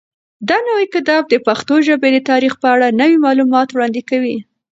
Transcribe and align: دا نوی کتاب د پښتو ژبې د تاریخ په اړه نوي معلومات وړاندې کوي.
دا 0.49 0.57
نوی 0.67 0.85
کتاب 0.95 1.23
د 1.29 1.35
پښتو 1.47 1.75
ژبې 1.87 2.09
د 2.13 2.17
تاریخ 2.29 2.53
په 2.61 2.67
اړه 2.75 2.95
نوي 3.01 3.17
معلومات 3.25 3.67
وړاندې 3.71 4.01
کوي. 4.09 4.37